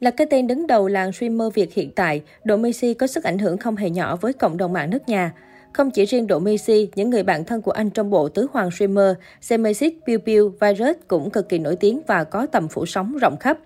Là 0.00 0.10
cái 0.10 0.26
tên 0.30 0.46
đứng 0.46 0.66
đầu 0.66 0.88
làng 0.88 1.12
streamer 1.12 1.54
Việt 1.54 1.74
hiện 1.74 1.90
tại, 1.90 2.22
Độ 2.44 2.56
Messi 2.56 2.94
có 2.94 3.06
sức 3.06 3.24
ảnh 3.24 3.38
hưởng 3.38 3.58
không 3.58 3.76
hề 3.76 3.90
nhỏ 3.90 4.16
với 4.16 4.32
cộng 4.32 4.56
đồng 4.56 4.72
mạng 4.72 4.90
nước 4.90 5.08
nhà. 5.08 5.32
Không 5.72 5.90
chỉ 5.90 6.04
riêng 6.04 6.26
Độ 6.26 6.38
Messi, 6.38 6.88
những 6.94 7.10
người 7.10 7.22
bạn 7.22 7.44
thân 7.44 7.62
của 7.62 7.70
anh 7.70 7.90
trong 7.90 8.10
bộ 8.10 8.28
tứ 8.28 8.46
hoàng 8.52 8.70
streamer, 8.70 9.16
Semesis, 9.40 9.92
Piu 10.06 10.18
Piu, 10.18 10.52
Virus 10.60 10.96
cũng 11.08 11.30
cực 11.30 11.48
kỳ 11.48 11.58
nổi 11.58 11.76
tiếng 11.76 12.00
và 12.06 12.24
có 12.24 12.46
tầm 12.46 12.68
phủ 12.68 12.86
sóng 12.86 13.18
rộng 13.18 13.36
khắp. 13.36 13.58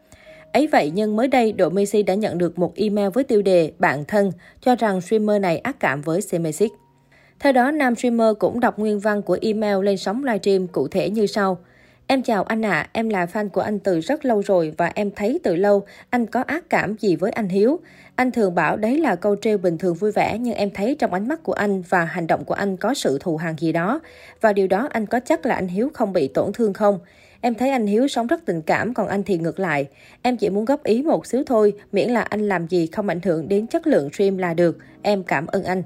Ấy 0.52 0.66
vậy 0.66 0.92
nhưng 0.94 1.16
mới 1.16 1.28
đây, 1.28 1.52
Độ 1.52 1.70
Messi 1.70 2.02
đã 2.02 2.14
nhận 2.14 2.38
được 2.38 2.58
một 2.58 2.72
email 2.76 3.08
với 3.08 3.24
tiêu 3.24 3.42
đề 3.42 3.72
bạn 3.78 4.04
thân, 4.04 4.32
cho 4.60 4.74
rằng 4.74 5.00
streamer 5.00 5.42
này 5.42 5.58
ác 5.58 5.80
cảm 5.80 6.02
với 6.02 6.20
Semesis. 6.20 6.70
Theo 7.40 7.52
đó, 7.52 7.70
nam 7.70 7.94
streamer 7.94 8.36
cũng 8.38 8.60
đọc 8.60 8.78
nguyên 8.78 9.00
văn 9.00 9.22
của 9.22 9.38
email 9.40 9.84
lên 9.84 9.96
sóng 9.96 10.24
livestream 10.24 10.66
cụ 10.66 10.88
thể 10.88 11.10
như 11.10 11.26
sau. 11.26 11.58
Em 12.06 12.22
chào 12.22 12.42
anh 12.42 12.64
ạ, 12.64 12.70
à, 12.70 12.88
em 12.92 13.08
là 13.08 13.26
fan 13.26 13.48
của 13.48 13.60
anh 13.60 13.78
từ 13.78 14.00
rất 14.00 14.24
lâu 14.24 14.42
rồi 14.42 14.74
và 14.76 14.92
em 14.94 15.10
thấy 15.10 15.40
từ 15.42 15.56
lâu 15.56 15.86
anh 16.10 16.26
có 16.26 16.42
ác 16.42 16.70
cảm 16.70 16.96
gì 16.98 17.16
với 17.16 17.30
anh 17.30 17.48
Hiếu. 17.48 17.80
Anh 18.16 18.30
thường 18.30 18.54
bảo 18.54 18.76
đấy 18.76 18.98
là 18.98 19.16
câu 19.16 19.36
trêu 19.36 19.58
bình 19.58 19.78
thường 19.78 19.94
vui 19.94 20.12
vẻ 20.12 20.38
nhưng 20.38 20.54
em 20.54 20.70
thấy 20.70 20.96
trong 20.98 21.14
ánh 21.14 21.28
mắt 21.28 21.42
của 21.42 21.52
anh 21.52 21.82
và 21.82 22.04
hành 22.04 22.26
động 22.26 22.44
của 22.44 22.54
anh 22.54 22.76
có 22.76 22.94
sự 22.94 23.18
thù 23.20 23.36
hằn 23.36 23.56
gì 23.56 23.72
đó. 23.72 24.00
Và 24.40 24.52
điều 24.52 24.66
đó 24.66 24.88
anh 24.92 25.06
có 25.06 25.20
chắc 25.20 25.46
là 25.46 25.54
anh 25.54 25.68
Hiếu 25.68 25.90
không 25.94 26.12
bị 26.12 26.28
tổn 26.28 26.52
thương 26.52 26.72
không? 26.72 26.98
Em 27.40 27.54
thấy 27.54 27.70
anh 27.70 27.86
Hiếu 27.86 28.08
sống 28.08 28.26
rất 28.26 28.46
tình 28.46 28.62
cảm, 28.62 28.94
còn 28.94 29.08
anh 29.08 29.22
thì 29.22 29.38
ngược 29.38 29.60
lại. 29.60 29.86
Em 30.22 30.36
chỉ 30.36 30.50
muốn 30.50 30.64
góp 30.64 30.84
ý 30.84 31.02
một 31.02 31.26
xíu 31.26 31.44
thôi, 31.46 31.72
miễn 31.92 32.10
là 32.10 32.22
anh 32.22 32.48
làm 32.48 32.68
gì 32.68 32.86
không 32.86 33.08
ảnh 33.08 33.20
hưởng 33.24 33.48
đến 33.48 33.66
chất 33.66 33.86
lượng 33.86 34.10
stream 34.12 34.38
là 34.38 34.54
được. 34.54 34.78
Em 35.02 35.22
cảm 35.22 35.46
ơn 35.46 35.64
anh. 35.64 35.82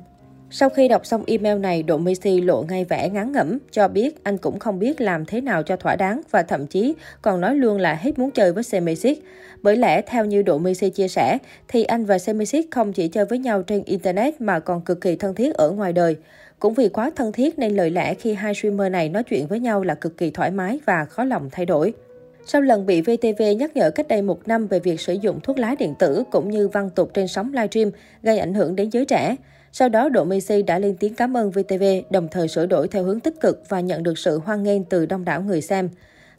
Sau 0.50 0.68
khi 0.68 0.88
đọc 0.88 1.06
xong 1.06 1.24
email 1.26 1.58
này, 1.58 1.82
Độ 1.82 1.98
Messi 1.98 2.40
lộ 2.40 2.64
ngay 2.68 2.84
vẻ 2.84 3.08
ngán 3.08 3.32
ngẩm, 3.32 3.58
cho 3.70 3.88
biết 3.88 4.24
anh 4.24 4.38
cũng 4.38 4.58
không 4.58 4.78
biết 4.78 5.00
làm 5.00 5.24
thế 5.24 5.40
nào 5.40 5.62
cho 5.62 5.76
thỏa 5.76 5.96
đáng 5.96 6.20
và 6.30 6.42
thậm 6.42 6.66
chí 6.66 6.94
còn 7.22 7.40
nói 7.40 7.56
luôn 7.56 7.78
là 7.78 7.94
hết 7.94 8.18
muốn 8.18 8.30
chơi 8.30 8.52
với 8.52 8.62
Semisic. 8.62 9.24
Bởi 9.62 9.76
lẽ, 9.76 10.02
theo 10.02 10.24
như 10.24 10.42
Độ 10.42 10.58
Messi 10.58 10.90
chia 10.90 11.08
sẻ, 11.08 11.38
thì 11.68 11.84
anh 11.84 12.04
và 12.04 12.18
Semisic 12.18 12.70
không 12.70 12.92
chỉ 12.92 13.08
chơi 13.08 13.24
với 13.24 13.38
nhau 13.38 13.62
trên 13.62 13.84
Internet 13.84 14.40
mà 14.40 14.60
còn 14.60 14.80
cực 14.80 15.00
kỳ 15.00 15.16
thân 15.16 15.34
thiết 15.34 15.54
ở 15.54 15.70
ngoài 15.70 15.92
đời. 15.92 16.16
Cũng 16.58 16.74
vì 16.74 16.88
quá 16.88 17.10
thân 17.16 17.32
thiết 17.32 17.58
nên 17.58 17.76
lời 17.76 17.90
lẽ 17.90 18.14
khi 18.14 18.34
hai 18.34 18.54
streamer 18.54 18.92
này 18.92 19.08
nói 19.08 19.22
chuyện 19.22 19.46
với 19.46 19.60
nhau 19.60 19.82
là 19.82 19.94
cực 19.94 20.16
kỳ 20.16 20.30
thoải 20.30 20.50
mái 20.50 20.78
và 20.86 21.04
khó 21.04 21.24
lòng 21.24 21.48
thay 21.52 21.66
đổi. 21.66 21.92
Sau 22.46 22.62
lần 22.62 22.86
bị 22.86 23.00
VTV 23.00 23.42
nhắc 23.58 23.76
nhở 23.76 23.90
cách 23.90 24.08
đây 24.08 24.22
một 24.22 24.48
năm 24.48 24.66
về 24.66 24.78
việc 24.78 25.00
sử 25.00 25.12
dụng 25.12 25.40
thuốc 25.40 25.58
lá 25.58 25.74
điện 25.78 25.94
tử 25.98 26.24
cũng 26.30 26.50
như 26.50 26.68
văn 26.68 26.90
tục 26.90 27.10
trên 27.14 27.28
sóng 27.28 27.52
livestream 27.52 27.90
gây 28.22 28.38
ảnh 28.38 28.54
hưởng 28.54 28.76
đến 28.76 28.90
giới 28.90 29.04
trẻ, 29.04 29.36
sau 29.78 29.88
đó, 29.88 30.08
Độ 30.08 30.24
Messi 30.24 30.62
đã 30.62 30.78
lên 30.78 30.96
tiếng 31.00 31.14
cảm 31.14 31.36
ơn 31.36 31.50
VTV, 31.50 31.84
đồng 32.10 32.28
thời 32.30 32.48
sửa 32.48 32.66
đổi 32.66 32.88
theo 32.88 33.04
hướng 33.04 33.20
tích 33.20 33.40
cực 33.40 33.62
và 33.68 33.80
nhận 33.80 34.02
được 34.02 34.18
sự 34.18 34.38
hoan 34.38 34.62
nghênh 34.62 34.84
từ 34.84 35.06
đông 35.06 35.24
đảo 35.24 35.42
người 35.42 35.60
xem. 35.60 35.88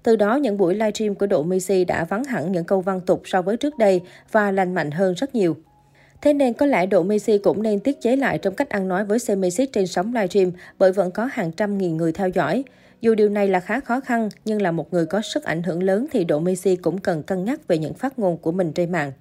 Từ 0.04 0.16
đó, 0.16 0.36
những 0.36 0.58
buổi 0.58 0.74
livestream 0.74 1.16
của 1.16 1.26
Độ 1.26 1.44
Messi 1.44 1.86
đã 1.86 2.06
vắng 2.06 2.24
hẳn 2.24 2.52
những 2.52 2.64
câu 2.64 2.82
văn 2.82 3.02
tục 3.02 3.22
so 3.26 3.42
với 3.42 3.58
trước 3.58 3.78
đây 3.78 4.02
và 4.32 4.52
lành 4.52 4.74
mạnh 4.74 4.92
hơn 4.92 5.14
rất 5.14 5.36
nhiều. 5.36 5.56
Thế 6.22 6.34
nên 6.34 6.54
có 6.54 6.66
lẽ 6.66 6.86
Độ 6.86 7.04
Messi 7.04 7.38
cũng 7.38 7.64
nên 7.64 7.80
tiết 7.80 8.02
chế 8.02 8.16
lại 8.16 8.38
trong 8.38 8.56
cách 8.56 8.70
ăn 8.70 8.88
nói 8.88 9.06
với 9.06 9.20
Semesis 9.20 9.70
trên 9.74 9.88
sóng 9.88 10.14
livestream 10.14 10.52
bởi 10.80 10.92
vẫn 10.92 11.12
có 11.12 11.30
hàng 11.32 11.52
trăm 11.52 11.78
nghìn 11.78 11.98
người 11.98 12.12
theo 12.12 12.30
dõi. 12.30 12.64
Dù 13.02 13.16
điều 13.16 13.30
này 13.30 13.48
là 13.48 13.60
khá 13.60 13.80
khó 13.80 14.00
khăn, 14.00 14.30
nhưng 14.46 14.62
là 14.62 14.72
một 14.72 14.94
người 14.94 15.06
có 15.06 15.22
sức 15.22 15.44
ảnh 15.44 15.64
hưởng 15.64 15.84
lớn 15.84 16.06
thì 16.12 16.24
Độ 16.24 16.40
Messi 16.40 16.76
cũng 16.76 16.98
cần 16.98 17.24
cân 17.24 17.46
nhắc 17.46 17.68
về 17.68 17.78
những 17.78 17.94
phát 17.94 18.20
ngôn 18.20 18.38
của 18.38 18.52
mình 18.52 18.72
trên 18.72 18.92
mạng. 18.92 19.12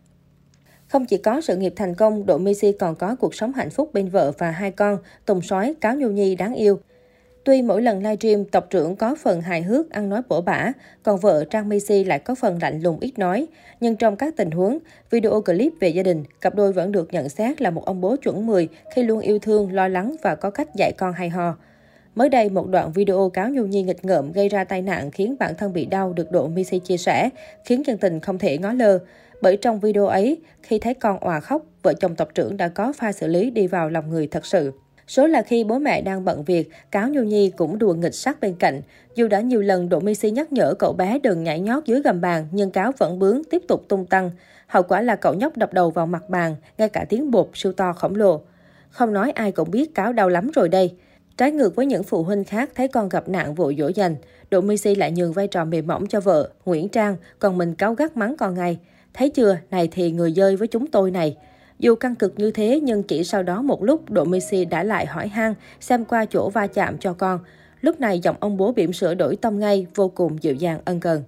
Không 0.89 1.06
chỉ 1.06 1.17
có 1.17 1.41
sự 1.41 1.56
nghiệp 1.56 1.72
thành 1.77 1.94
công, 1.94 2.27
Độ 2.27 2.39
Messi 2.39 2.72
còn 2.72 2.94
có 2.94 3.17
cuộc 3.20 3.34
sống 3.34 3.53
hạnh 3.53 3.70
phúc 3.70 3.91
bên 3.92 4.08
vợ 4.08 4.33
và 4.39 4.50
hai 4.50 4.70
con, 4.70 4.98
Tùng 5.27 5.42
sói, 5.42 5.75
Cáo 5.81 5.97
Nhu 5.97 6.08
Nhi 6.08 6.34
đáng 6.34 6.55
yêu. 6.55 6.81
Tuy 7.44 7.62
mỗi 7.62 7.83
lần 7.83 7.98
livestream, 7.98 8.44
tộc 8.44 8.67
trưởng 8.70 8.97
có 8.97 9.16
phần 9.22 9.41
hài 9.41 9.62
hước, 9.62 9.91
ăn 9.91 10.09
nói 10.09 10.22
bổ 10.28 10.41
bả, 10.41 10.72
còn 11.03 11.19
vợ 11.19 11.44
Trang 11.44 11.69
Messi 11.69 12.05
lại 12.05 12.19
có 12.19 12.34
phần 12.34 12.59
lạnh 12.62 12.81
lùng 12.83 12.98
ít 13.00 13.19
nói. 13.19 13.47
Nhưng 13.81 13.97
trong 13.97 14.16
các 14.16 14.36
tình 14.36 14.50
huống, 14.50 14.78
video 15.11 15.42
clip 15.42 15.72
về 15.81 15.89
gia 15.89 16.03
đình, 16.03 16.25
cặp 16.41 16.55
đôi 16.55 16.72
vẫn 16.72 16.92
được 16.92 17.12
nhận 17.12 17.28
xét 17.28 17.62
là 17.62 17.70
một 17.70 17.84
ông 17.84 18.00
bố 18.00 18.16
chuẩn 18.16 18.47
10 18.47 18.69
khi 18.94 19.03
luôn 19.03 19.20
yêu 19.20 19.39
thương, 19.39 19.72
lo 19.72 19.89
lắng 19.89 20.16
và 20.22 20.34
có 20.34 20.50
cách 20.50 20.75
dạy 20.75 20.92
con 20.98 21.12
hay 21.12 21.28
ho. 21.28 21.56
Mới 22.14 22.28
đây, 22.28 22.48
một 22.48 22.69
đoạn 22.69 22.93
video 22.93 23.31
cáo 23.34 23.48
Nhu 23.48 23.66
Nhi 23.66 23.82
nghịch 23.82 24.04
ngợm 24.04 24.32
gây 24.32 24.48
ra 24.48 24.65
tai 24.65 24.82
nạn 24.82 25.10
khiến 25.10 25.37
bản 25.38 25.54
thân 25.54 25.72
bị 25.72 25.84
đau 25.84 26.12
được 26.12 26.32
Độ 26.32 26.48
Messi 26.48 26.78
chia 26.78 26.97
sẻ, 26.97 27.28
khiến 27.65 27.82
dân 27.87 27.98
tình 27.98 28.21
không 28.21 28.38
thể 28.38 28.59
ngó 28.59 28.72
lơ. 28.72 28.98
Bởi 29.43 29.56
trong 29.56 29.81
video 29.81 30.06
ấy, 30.06 30.41
khi 30.62 30.78
thấy 30.78 30.94
con 30.94 31.19
òa 31.19 31.41
khóc, 31.41 31.62
vợ 31.82 31.94
chồng 31.94 32.15
tộc 32.15 32.28
trưởng 32.34 32.56
đã 32.56 32.69
có 32.69 32.93
pha 32.93 33.12
xử 33.12 33.26
lý 33.26 33.50
đi 33.50 33.66
vào 33.66 33.88
lòng 33.91 34.10
người 34.10 34.26
thật 34.26 34.47
sự. 34.47 34.72
Số 35.06 35.26
là 35.26 35.43
khi 35.43 35.65
bố 35.65 35.78
mẹ 35.78 36.03
đang 36.03 36.25
bận 36.25 36.44
việc, 36.44 36.71
cáo 36.91 37.09
Nhu 37.09 37.22
Nhi 37.22 37.50
cũng 37.50 37.78
đùa 37.78 37.94
nghịch 37.94 38.15
sát 38.15 38.41
bên 38.41 38.54
cạnh. 38.54 38.81
Dù 39.15 39.28
đã 39.28 39.41
nhiều 39.41 39.60
lần 39.60 39.88
Độ 39.88 40.00
Si 40.16 40.31
nhắc 40.31 40.53
nhở 40.53 40.75
cậu 40.75 40.93
bé 40.93 41.19
đừng 41.22 41.44
nhảy 41.44 41.60
nhót 41.60 41.84
dưới 41.87 42.03
gầm 42.03 42.21
bàn, 42.21 42.48
nhưng 42.53 42.71
cáo 42.71 42.93
vẫn 42.98 43.19
bướng 43.19 43.43
tiếp 43.50 43.62
tục 43.69 43.84
tung 43.88 44.06
tăng. 44.06 44.31
Hậu 44.66 44.82
quả 44.82 45.03
là 45.03 45.16
cậu 45.16 45.34
nhóc 45.34 45.56
đập 45.56 45.72
đầu 45.72 45.91
vào 45.91 46.06
mặt 46.06 46.28
bàn, 46.28 46.56
ngay 46.78 46.88
cả 46.88 47.04
tiếng 47.09 47.31
bột 47.31 47.50
siêu 47.54 47.72
to 47.72 47.93
khổng 47.93 48.15
lồ. 48.15 48.41
Không 48.91 49.12
nói 49.12 49.31
ai 49.31 49.53
cũng 49.53 49.71
biết 49.71 49.94
cáo 49.94 50.12
đau 50.12 50.28
lắm 50.28 50.50
rồi 50.54 50.69
đây. 50.69 50.94
Trái 51.37 51.53
ngược 51.53 51.77
với 51.77 51.87
những 51.87 52.03
phụ 52.03 52.22
huynh 52.22 52.44
khác 52.44 52.71
thấy 52.75 52.88
con 52.88 53.09
gặp 53.09 53.28
nạn 53.28 53.54
vội 53.54 53.77
dỗ 53.78 53.88
dành, 53.94 54.16
Độ 54.50 54.62
Si 54.81 54.94
lại 54.94 55.12
nhường 55.12 55.32
vai 55.32 55.48
trò 55.48 55.65
mềm 55.65 55.87
mỏng 55.87 56.06
cho 56.06 56.21
vợ, 56.21 56.50
Nguyễn 56.65 56.88
Trang, 56.88 57.16
còn 57.38 57.59
mình 57.59 57.75
cáo 57.75 57.94
gắt 57.94 58.16
mắng 58.16 58.37
con 58.37 58.54
ngay. 58.54 58.78
Thấy 59.14 59.28
chưa, 59.28 59.58
này 59.70 59.88
thì 59.92 60.10
người 60.10 60.32
dơi 60.32 60.56
với 60.56 60.69
chúng 60.69 60.86
tôi 60.86 61.10
này. 61.10 61.36
Dù 61.78 61.94
căng 61.94 62.14
cực 62.14 62.38
như 62.38 62.50
thế 62.50 62.80
nhưng 62.82 63.02
chỉ 63.02 63.24
sau 63.24 63.42
đó 63.42 63.62
một 63.62 63.84
lúc 63.84 64.10
Độ 64.10 64.24
Messi 64.24 64.64
đã 64.64 64.82
lại 64.82 65.06
hỏi 65.06 65.28
han 65.28 65.54
xem 65.80 66.04
qua 66.04 66.24
chỗ 66.24 66.50
va 66.50 66.66
chạm 66.66 66.98
cho 66.98 67.12
con. 67.12 67.41
Lúc 67.80 68.00
này 68.00 68.20
giọng 68.20 68.36
ông 68.41 68.56
bố 68.56 68.72
bỉm 68.72 68.92
sữa 68.92 69.14
đổi 69.14 69.36
tông 69.36 69.58
ngay, 69.58 69.86
vô 69.94 70.08
cùng 70.08 70.42
dịu 70.42 70.54
dàng 70.54 70.80
ân 70.84 71.00
cần. 71.00 71.22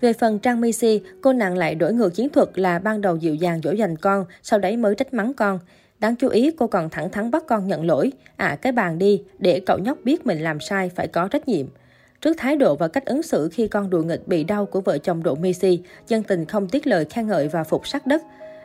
Về 0.00 0.12
phần 0.12 0.38
Trang 0.38 0.60
Messi, 0.60 1.00
cô 1.20 1.32
nàng 1.32 1.56
lại 1.56 1.74
đổi 1.74 1.92
ngược 1.92 2.14
chiến 2.14 2.28
thuật 2.28 2.58
là 2.58 2.78
ban 2.78 3.00
đầu 3.00 3.16
dịu 3.16 3.34
dàng 3.34 3.60
dỗ 3.64 3.72
dành 3.72 3.96
con, 3.96 4.24
sau 4.42 4.58
đấy 4.58 4.76
mới 4.76 4.94
trách 4.94 5.14
mắng 5.14 5.34
con. 5.34 5.58
Đáng 5.98 6.16
chú 6.16 6.28
ý, 6.28 6.50
cô 6.58 6.66
còn 6.66 6.90
thẳng 6.90 7.10
thắn 7.10 7.30
bắt 7.30 7.44
con 7.46 7.66
nhận 7.66 7.86
lỗi. 7.86 8.12
À, 8.36 8.58
cái 8.62 8.72
bàn 8.72 8.98
đi, 8.98 9.22
để 9.38 9.60
cậu 9.66 9.78
nhóc 9.78 9.98
biết 10.04 10.26
mình 10.26 10.40
làm 10.40 10.60
sai, 10.60 10.90
phải 10.94 11.08
có 11.08 11.28
trách 11.28 11.48
nhiệm. 11.48 11.66
Trước 12.24 12.34
thái 12.38 12.56
độ 12.56 12.76
và 12.76 12.88
cách 12.88 13.06
ứng 13.06 13.22
xử 13.22 13.48
khi 13.52 13.68
con 13.68 13.90
đùa 13.90 14.02
nghịch 14.02 14.28
bị 14.28 14.44
đau 14.44 14.66
của 14.66 14.80
vợ 14.80 14.98
chồng 14.98 15.22
Độ 15.22 15.34
Messi, 15.34 15.80
dân 16.08 16.22
tình 16.22 16.44
không 16.44 16.68
tiếc 16.68 16.86
lời 16.86 17.04
khen 17.04 17.26
ngợi 17.26 17.48
và 17.48 17.64
phục 17.64 17.86
sắc 17.86 18.06
đất. 18.06 18.22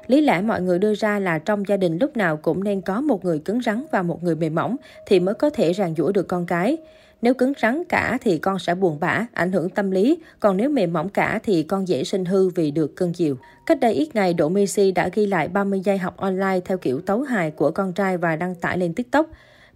Lý 0.08 0.22
lẽ 0.22 0.42
mọi 0.42 0.62
người 0.62 0.80
đưa 0.80 0.96
ra 0.96 1.20
là 1.20 1.40
trong 1.40 1.68
gia 1.68 1.78
đình 1.78 1.98
lúc 2.02 2.18
nào 2.18 2.38
cũng 2.38 2.64
nên 2.64 2.82
có 2.82 3.02
một 3.02 3.26
người 3.26 3.40
cứng 3.40 3.62
rắn 3.62 3.86
và 3.92 4.02
một 4.02 4.24
người 4.24 4.36
mềm 4.36 4.56
mỏng 4.56 4.76
thì 5.06 5.20
mới 5.20 5.36
có 5.36 5.50
thể 5.50 5.74
ràng 5.74 5.94
dũa 5.98 6.12
được 6.12 6.28
con 6.28 6.46
cái. 6.46 6.78
Nếu 7.22 7.34
cứng 7.34 7.54
rắn 7.62 7.84
cả 7.90 8.18
thì 8.22 8.38
con 8.38 8.60
sẽ 8.60 8.76
buồn 8.76 9.00
bã, 9.00 9.26
ảnh 9.34 9.52
hưởng 9.52 9.70
tâm 9.70 9.92
lý, 9.92 10.18
còn 10.40 10.58
nếu 10.58 10.70
mềm 10.70 10.94
mỏng 10.94 11.10
cả 11.10 11.40
thì 11.44 11.64
con 11.64 11.88
dễ 11.88 12.04
sinh 12.04 12.26
hư 12.26 12.50
vì 12.50 12.72
được 12.72 12.96
cưng 12.96 13.14
chiều. 13.14 13.38
Cách 13.66 13.80
đây 13.80 13.94
ít 13.94 14.16
ngày, 14.16 14.34
Đỗ 14.34 14.50
Messi 14.50 14.92
đã 14.92 15.10
ghi 15.14 15.26
lại 15.26 15.48
30 15.48 15.82
giây 15.84 15.98
học 15.98 16.18
online 16.18 16.60
theo 16.66 16.78
kiểu 16.78 17.02
tấu 17.02 17.22
hài 17.22 17.52
của 17.52 17.72
con 17.72 17.94
trai 17.94 18.18
và 18.18 18.36
đăng 18.36 18.56
tải 18.56 18.78
lên 18.78 18.94
TikTok. 18.94 19.28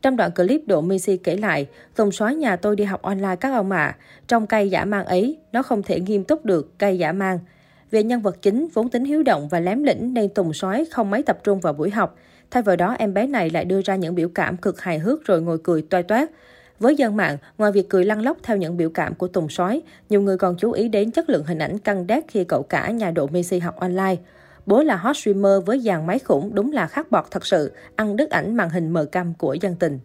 Trong 0.04 0.16
đoạn 0.16 0.32
clip, 0.32 0.62
Độ 0.68 0.82
Messi 0.82 1.18
kể 1.18 1.38
lại, 1.38 1.68
Tùng 1.96 2.12
soái 2.12 2.36
nhà 2.36 2.56
tôi 2.56 2.76
đi 2.76 2.84
học 2.84 3.02
online 3.02 3.36
các 3.36 3.54
ông 3.54 3.72
ạ. 3.72 3.86
À. 3.86 3.98
Trong 4.28 4.48
cây 4.48 4.70
giả 4.70 4.86
mang 4.86 5.06
ấy, 5.06 5.38
nó 5.52 5.64
không 5.64 5.84
thể 5.84 6.00
nghiêm 6.00 6.24
túc 6.24 6.46
được 6.46 6.80
cây 6.80 6.98
giả 6.98 7.12
mang. 7.12 7.40
Về 7.92 8.04
nhân 8.04 8.22
vật 8.22 8.42
chính, 8.42 8.68
vốn 8.74 8.90
tính 8.90 9.06
hiếu 9.06 9.24
động 9.24 9.48
và 9.48 9.60
lém 9.60 9.84
lĩnh 9.84 10.14
nên 10.14 10.30
Tùng 10.30 10.54
soái 10.54 10.86
không 10.86 11.12
mấy 11.12 11.24
tập 11.24 11.40
trung 11.44 11.60
vào 11.60 11.74
buổi 11.74 11.90
học. 11.90 12.18
Thay 12.52 12.64
vào 12.64 12.76
đó, 12.76 12.96
em 13.00 13.14
bé 13.14 13.28
này 13.28 13.50
lại 13.50 13.66
đưa 13.66 13.82
ra 13.82 13.96
những 13.96 14.16
biểu 14.16 14.30
cảm 14.30 14.58
cực 14.58 14.82
hài 14.82 15.00
hước 15.00 15.26
rồi 15.26 15.42
ngồi 15.42 15.58
cười 15.64 15.82
toai 15.82 16.04
toát. 16.04 16.30
Với 16.80 16.96
dân 16.96 17.16
mạng, 17.16 17.38
ngoài 17.58 17.72
việc 17.72 17.90
cười 17.90 18.06
lăn 18.06 18.22
lóc 18.22 18.38
theo 18.44 18.58
những 18.58 18.78
biểu 18.78 18.90
cảm 18.90 19.16
của 19.16 19.28
Tùng 19.28 19.50
Sói, 19.50 19.82
nhiều 20.10 20.22
người 20.22 20.38
còn 20.38 20.56
chú 20.58 20.72
ý 20.72 20.88
đến 20.88 21.12
chất 21.12 21.30
lượng 21.30 21.44
hình 21.46 21.60
ảnh 21.60 21.80
căng 21.80 22.08
đét 22.08 22.24
khi 22.28 22.44
cậu 22.44 22.64
cả 22.64 22.90
nhà 22.90 23.12
độ 23.12 23.28
Messi 23.28 23.60
học 23.60 23.76
online. 23.76 24.16
Bố 24.66 24.84
là 24.84 24.96
hot 24.96 25.18
streamer 25.18 25.66
với 25.66 25.80
dàn 25.80 26.08
máy 26.08 26.20
khủng 26.20 26.56
đúng 26.56 26.72
là 26.72 26.88
khắc 26.88 27.12
bọt 27.12 27.26
thật 27.32 27.46
sự, 27.46 27.72
ăn 27.96 28.16
đứt 28.16 28.30
ảnh 28.30 28.56
màn 28.56 28.70
hình 28.70 28.90
mờ 28.90 29.06
cam 29.06 29.34
của 29.34 29.54
dân 29.54 29.76
tình. 29.76 30.00